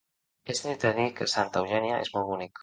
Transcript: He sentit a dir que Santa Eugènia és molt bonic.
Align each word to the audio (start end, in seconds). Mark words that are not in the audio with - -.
He 0.51 0.55
sentit 0.59 0.85
a 0.89 0.93
dir 1.01 1.05
que 1.19 1.27
Santa 1.35 1.63
Eugènia 1.65 2.01
és 2.07 2.13
molt 2.17 2.33
bonic. 2.33 2.59